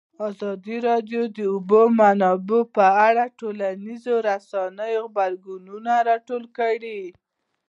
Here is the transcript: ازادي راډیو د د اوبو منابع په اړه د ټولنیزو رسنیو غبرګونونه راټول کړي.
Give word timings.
ازادي 0.29 0.77
راډیو 0.89 1.21
د 1.27 1.33
د 1.37 1.39
اوبو 1.53 1.81
منابع 1.99 2.61
په 2.75 2.85
اړه 3.07 3.23
د 3.29 3.35
ټولنیزو 3.39 4.15
رسنیو 4.29 5.03
غبرګونونه 5.07 5.91
راټول 6.09 6.43
کړي. 6.57 7.01